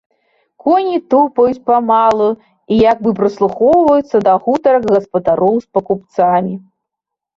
Коні 0.63 0.97
тупаюць 1.13 1.59
памалу 1.67 2.29
і 2.75 2.79
як 2.91 2.97
бы 3.03 3.09
прыслухоўваюцца 3.21 4.17
да 4.29 4.33
гутарак 4.47 4.83
гаспадароў 4.97 5.55
з 5.67 5.71
пакупцамі. 5.77 6.53